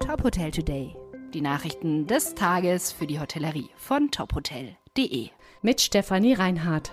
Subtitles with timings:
[0.00, 0.96] Top Hotel Today.
[1.34, 5.28] Die Nachrichten des Tages für die Hotellerie von tophotel.de.
[5.62, 6.92] Mit Stefanie Reinhardt.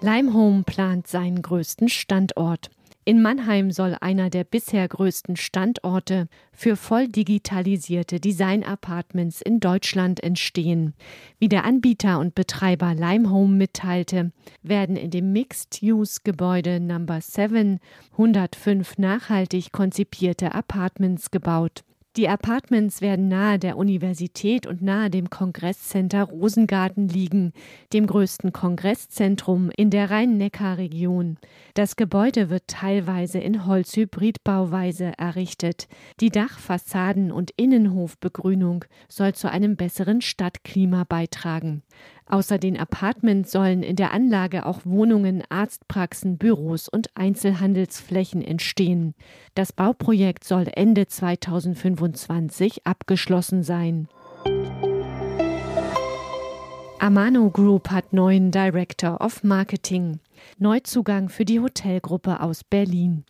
[0.00, 2.70] Limehome plant seinen größten Standort.
[3.04, 10.94] In Mannheim soll einer der bisher größten Standorte für voll digitalisierte Design-Apartments in Deutschland entstehen.
[11.40, 14.30] Wie der Anbieter und Betreiber Limehome mitteilte,
[14.62, 17.80] werden in dem Mixed-Use-Gebäude Number 7
[18.12, 21.82] 105 nachhaltig konzipierte Apartments gebaut.
[22.18, 27.54] Die Apartments werden nahe der Universität und nahe dem Kongresscenter Rosengarten liegen,
[27.94, 31.38] dem größten Kongresszentrum in der Rhein-Neckar-Region.
[31.72, 35.88] Das Gebäude wird teilweise in Holzhybridbauweise errichtet.
[36.20, 41.82] Die Dachfassaden und Innenhofbegrünung soll zu einem besseren Stadtklima beitragen.
[42.26, 49.14] Außer den Apartments sollen in der Anlage auch Wohnungen, Arztpraxen, Büros und Einzelhandelsflächen entstehen.
[49.54, 54.08] Das Bauprojekt soll Ende 2025 abgeschlossen sein.
[57.02, 60.20] Amano Group hat neuen Director of Marketing.
[60.58, 63.24] Neuzugang für die Hotelgruppe aus Berlin.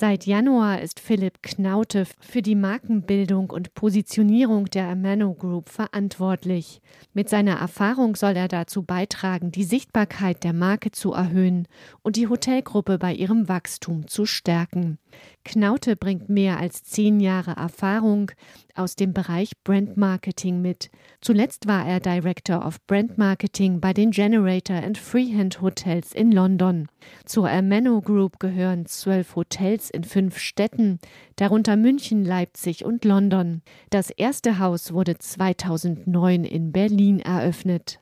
[0.00, 6.80] Seit Januar ist Philipp Knaute für die Markenbildung und Positionierung der Amano Group verantwortlich.
[7.14, 11.66] Mit seiner Erfahrung soll er dazu beitragen, die Sichtbarkeit der Marke zu erhöhen
[12.02, 14.98] und die Hotelgruppe bei ihrem Wachstum zu stärken.
[15.44, 18.30] Knaute bringt mehr als zehn Jahre Erfahrung
[18.74, 20.90] aus dem Bereich Brand Marketing mit.
[21.20, 26.86] Zuletzt war er Director of Brand Marketing bei den Generator and Freehand Hotels in London.
[27.24, 30.98] Zur Amano Group gehören zwölf Hotels in fünf Städten,
[31.36, 33.62] darunter München, Leipzig und London.
[33.90, 38.00] Das erste Haus wurde 2009 in Berlin eröffnet.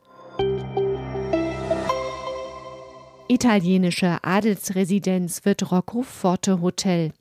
[3.29, 7.13] Italienische Adelsresidenz wird Roccoforte Hotel.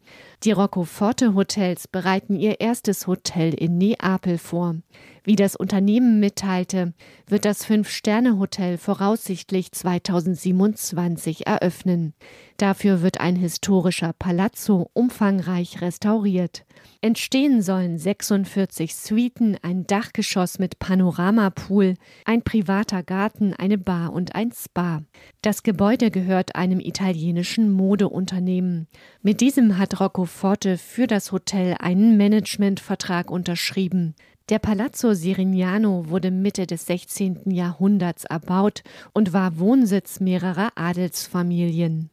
[0.45, 4.75] Die Roccoforte Hotels bereiten ihr erstes Hotel in Neapel vor.
[5.23, 6.93] Wie das Unternehmen mitteilte,
[7.25, 12.13] wird das Fünf-Sterne-Hotel voraussichtlich 2027 eröffnen.
[12.57, 16.63] Dafür wird ein historischer Palazzo umfangreich restauriert.
[17.01, 24.51] Entstehen sollen 46 Suiten, ein Dachgeschoss mit Panoramapool, ein privater Garten, eine Bar und ein
[24.51, 25.01] Spa.
[25.41, 28.88] Das Gebäude gehört einem italienischen Modeunternehmen.
[29.23, 30.00] Mit diesem hat
[30.35, 34.16] Roccoforte für das Hotel einen Managementvertrag unterschrieben.
[34.50, 37.51] Der Palazzo Sirignano wurde Mitte des 16.
[37.51, 42.09] Jahrhunderts erbaut und war Wohnsitz mehrerer Adelsfamilien.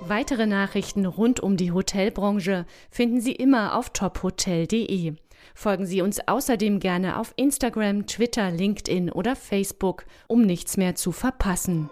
[0.00, 5.14] Weitere Nachrichten rund um die Hotelbranche finden Sie immer auf tophotel.de.
[5.54, 11.12] Folgen Sie uns außerdem gerne auf Instagram, Twitter, LinkedIn oder Facebook, um nichts mehr zu
[11.12, 11.90] verpassen.